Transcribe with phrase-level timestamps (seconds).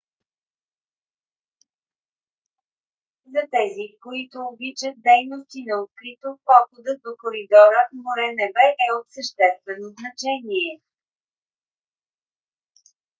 [3.33, 10.71] за тези които обичат дейности на открито походът до коридора море–небе е от съществено значение